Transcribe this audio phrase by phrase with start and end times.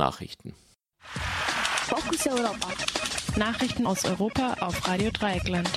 [0.00, 0.54] Nachrichten.
[1.02, 2.68] Fokus Europa.
[3.36, 5.68] Nachrichten aus Europa auf Radio Dreieckland.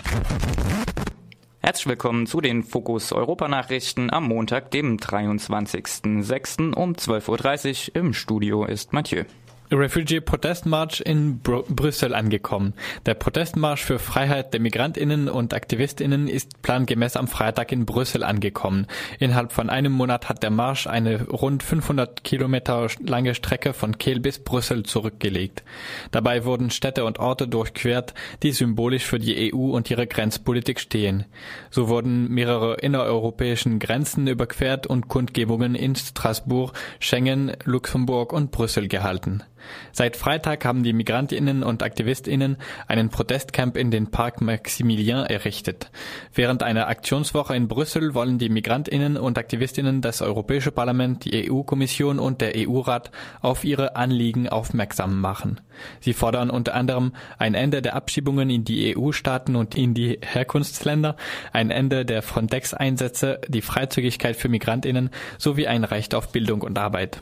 [1.59, 6.73] Herzlich willkommen zu den Fokus Europa Nachrichten am Montag, dem 23.06.
[6.73, 7.96] um 12.30 Uhr.
[7.97, 9.25] Im Studio ist Mathieu.
[9.73, 12.73] Refugee-Protestmarsch in Br Brüssel angekommen.
[13.05, 18.88] Der Protestmarsch für Freiheit der Migrantinnen und Aktivistinnen ist plangemäß am Freitag in Brüssel angekommen.
[19.20, 24.20] Innerhalb von einem Monat hat der Marsch eine rund 500 Kilometer lange Strecke von Kehl
[24.20, 25.63] bis Brüssel zurückgelegt.
[26.12, 28.13] Dabei wurden Städte und Orte durchquert,
[28.44, 31.26] die symbolisch für die EU und ihre Grenzpolitik stehen.
[31.70, 39.44] So wurden mehrere innereuropäischen Grenzen überquert und Kundgebungen in Straßburg, Schengen, Luxemburg und Brüssel gehalten.
[39.91, 45.91] Seit Freitag haben die Migrantinnen und Aktivistinnen einen Protestcamp in den Park Maximilien errichtet.
[46.34, 52.20] Während einer Aktionswoche in Brüssel wollen die Migrantinnen und Aktivistinnen das Europäische Parlament, die EU-Kommission
[52.20, 55.62] und der EU-Rat auf ihre Anliegen aufmerksam machen.
[55.99, 61.16] Sie fordern unter anderem ein Ende der Abschiebungen in die EU-Staaten und in die Herkunftsländer,
[61.51, 67.21] ein Ende der Frontex-Einsätze, die Freizügigkeit für Migrantinnen sowie ein Recht auf Bildung und Arbeit.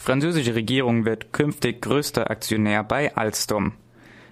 [0.00, 3.72] Französische Regierung wird künftig größter Aktionär bei Alstom.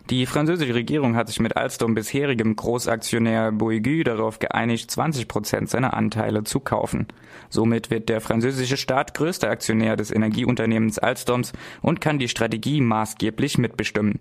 [0.09, 5.95] Die französische Regierung hat sich mit Alstom bisherigem Großaktionär Bouygues darauf geeinigt, 20 Prozent seiner
[5.95, 7.09] Anteile zu kaufen.
[7.51, 13.59] Somit wird der französische Staat größter Aktionär des Energieunternehmens Alstoms und kann die Strategie maßgeblich
[13.59, 14.21] mitbestimmen.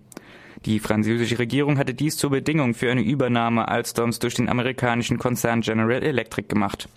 [0.64, 5.60] Die französische Regierung hatte dies zur Bedingung für eine Übernahme Alstoms durch den amerikanischen Konzern
[5.60, 6.88] General Electric gemacht.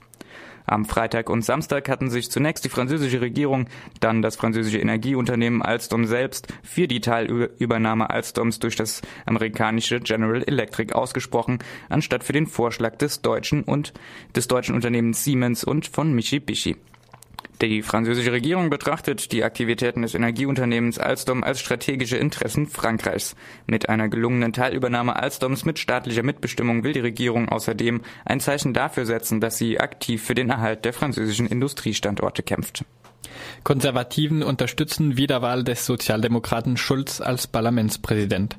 [0.69, 3.65] Am Freitag und Samstag hatten sich zunächst die französische Regierung,
[4.01, 10.93] dann das französische Energieunternehmen Alstom selbst für die Teilübernahme Alstoms durch das amerikanische General Electric
[10.93, 11.57] ausgesprochen,
[11.89, 13.93] anstatt für den Vorschlag des deutschen und
[14.35, 16.77] des deutschen Unternehmens Siemens und von Mitsubishi.
[17.61, 23.35] Die französische Regierung betrachtet die Aktivitäten des Energieunternehmens Alstom als strategische Interessen Frankreichs.
[23.67, 29.05] Mit einer gelungenen Teilübernahme Alstoms mit staatlicher Mitbestimmung will die Regierung außerdem ein Zeichen dafür
[29.05, 32.85] setzen, dass sie aktiv für den Erhalt der französischen Industriestandorte kämpft.
[33.63, 38.57] Konservativen unterstützen Wiederwahl des Sozialdemokraten Schulz als Parlamentspräsident.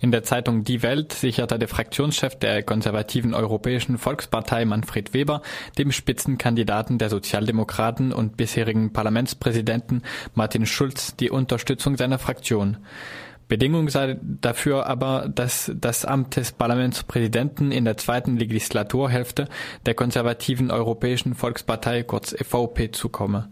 [0.00, 5.42] In der Zeitung Die Welt sicherte der Fraktionschef der konservativen Europäischen Volkspartei Manfred Weber
[5.78, 10.02] dem Spitzenkandidaten der Sozialdemokraten und bisherigen Parlamentspräsidenten
[10.34, 12.78] Martin Schulz die Unterstützung seiner Fraktion.
[13.48, 19.48] Bedingung sei dafür aber, dass das Amt des Parlamentspräsidenten in der zweiten Legislaturhälfte
[19.84, 23.48] der konservativen Europäischen Volkspartei kurz EVP zukomme.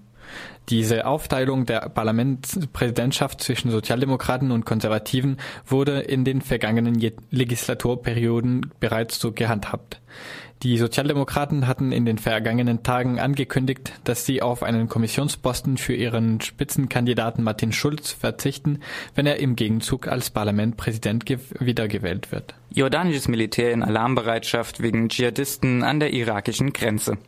[0.70, 5.36] Diese Aufteilung der Parlamentspräsidentschaft zwischen Sozialdemokraten und Konservativen
[5.66, 6.98] wurde in den vergangenen
[7.30, 10.00] Legislaturperioden bereits so gehandhabt.
[10.62, 16.40] Die Sozialdemokraten hatten in den vergangenen Tagen angekündigt, dass sie auf einen Kommissionsposten für ihren
[16.40, 18.80] Spitzenkandidaten Martin Schulz verzichten,
[19.14, 21.26] wenn er im Gegenzug als Parlamentpräsident
[21.60, 22.54] wiedergewählt wird.
[22.70, 27.18] Jordanisches Militär in Alarmbereitschaft wegen Dschihadisten an der irakischen Grenze.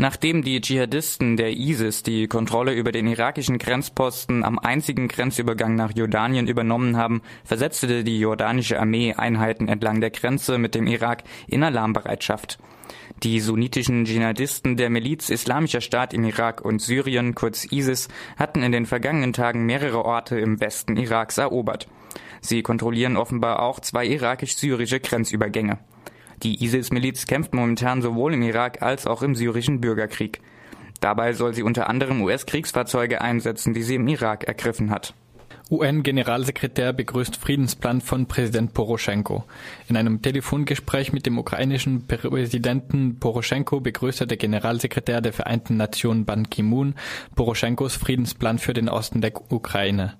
[0.00, 5.90] Nachdem die Dschihadisten der ISIS die Kontrolle über den irakischen Grenzposten am einzigen Grenzübergang nach
[5.92, 11.64] Jordanien übernommen haben, versetzte die jordanische Armee Einheiten entlang der Grenze mit dem Irak in
[11.64, 12.60] Alarmbereitschaft.
[13.24, 18.06] Die sunnitischen Dschihadisten der Miliz Islamischer Staat im Irak und Syrien, kurz ISIS,
[18.36, 21.88] hatten in den vergangenen Tagen mehrere Orte im Westen Iraks erobert.
[22.40, 25.80] Sie kontrollieren offenbar auch zwei irakisch-syrische Grenzübergänge.
[26.42, 30.40] Die ISIS-Miliz kämpft momentan sowohl im Irak als auch im syrischen Bürgerkrieg.
[31.00, 35.14] Dabei soll sie unter anderem US-Kriegsfahrzeuge einsetzen, die sie im Irak ergriffen hat.
[35.70, 39.44] UN-Generalsekretär begrüßt Friedensplan von Präsident Poroschenko.
[39.86, 46.48] In einem Telefongespräch mit dem ukrainischen Präsidenten Poroschenko begrüßte der Generalsekretär der Vereinten Nationen Ban
[46.48, 46.94] Ki-moon
[47.34, 50.14] Poroschenkos Friedensplan für den Osten der Ukraine.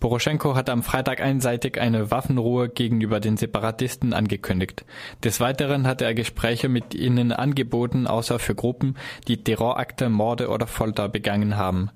[0.00, 4.84] Poroschenko hat am Freitag einseitig eine Waffenruhe gegenüber den Separatisten angekündigt.
[5.22, 8.96] Des Weiteren hat er Gespräche mit ihnen angeboten, außer für Gruppen,
[9.28, 11.90] die Terrorakte, Morde oder Folter begangen haben.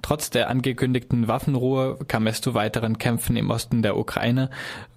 [0.00, 4.50] Trotz der angekündigten Waffenruhe kam es zu weiteren Kämpfen im Osten der Ukraine,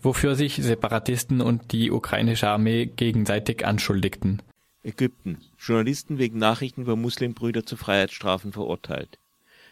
[0.04, 4.44] wofür sich Separatisten und die ukrainische Armee gegenseitig anschuldigten.
[4.84, 5.40] Ägypten.
[5.58, 9.18] Journalisten wegen Nachrichten über Muslimbrüder zu Freiheitsstrafen verurteilt.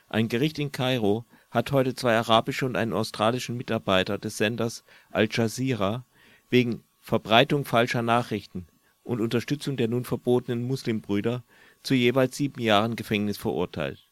[0.09, 5.27] Ein Gericht in Kairo hat heute zwei arabische und einen australischen Mitarbeiter des Senders Al
[5.31, 6.03] Jazeera
[6.50, 8.65] wegen Verbreitung falscher Nachrichten
[9.03, 11.44] und Unterstützung der nun verbotenen Muslimbrüder
[11.83, 14.07] zu jeweils sieben Jahren Gefängnis verurteilt.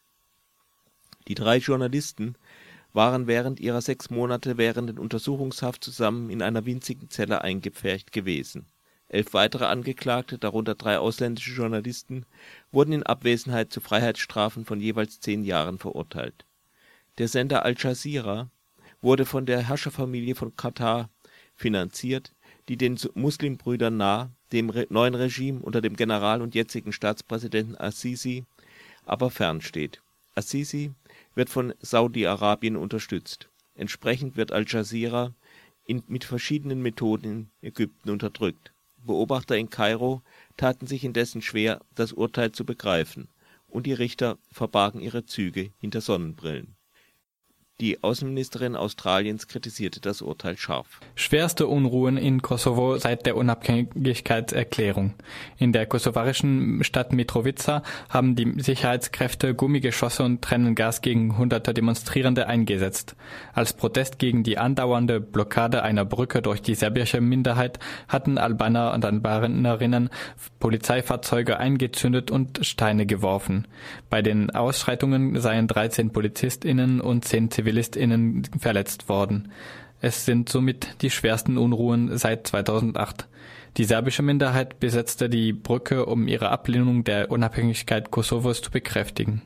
[1.26, 2.36] Die drei Journalisten
[2.96, 8.64] waren während ihrer sechs Monate währenden Untersuchungshaft zusammen in einer winzigen Zelle eingepfercht gewesen.
[9.08, 12.24] Elf weitere Angeklagte, darunter drei ausländische Journalisten,
[12.72, 16.46] wurden in Abwesenheit zu Freiheitsstrafen von jeweils zehn Jahren verurteilt
[17.18, 18.50] Der Sender Al Jazeera
[19.02, 21.10] wurde von der Herrscherfamilie von Katar
[21.54, 22.32] finanziert,
[22.70, 28.44] die den Muslimbrüdern nah, dem neuen Regime unter dem General und jetzigen Staatspräsidenten al-Sisi
[29.04, 30.00] aber fern steht.
[30.34, 30.92] Al-Sisi
[31.36, 33.48] wird von Saudi-Arabien unterstützt.
[33.74, 35.34] Entsprechend wird Al Jazeera
[35.86, 38.72] mit verschiedenen Methoden in Ägypten unterdrückt.
[38.96, 40.22] Beobachter in Kairo
[40.56, 43.28] taten sich indessen schwer, das Urteil zu begreifen,
[43.68, 46.75] und die Richter verbargen ihre Züge hinter Sonnenbrillen
[47.80, 51.00] die Außenministerin Australiens kritisierte das Urteil scharf.
[51.14, 55.12] Schwerste Unruhen in Kosovo seit der Unabhängigkeitserklärung.
[55.58, 63.14] In der kosovarischen Stadt Mitrovica haben die Sicherheitskräfte Gummigeschosse und Tränengas gegen hunderte Demonstrierende eingesetzt.
[63.52, 67.78] Als Protest gegen die andauernde Blockade einer Brücke durch die serbische Minderheit
[68.08, 70.08] hatten Albaner und Albanerinnen
[70.60, 73.68] Polizeifahrzeuge eingezündet und Steine geworfen.
[74.08, 79.50] Bei den Ausschreitungen seien 13 PolizistInnen und 10 Zivilisten ZivilistInnen verletzt worden.
[80.00, 83.26] Es sind somit die schwersten Unruhen seit 2008.
[83.76, 89.42] Die serbische Minderheit besetzte die Brücke, um ihre Ablehnung der Unabhängigkeit Kosovos zu bekräftigen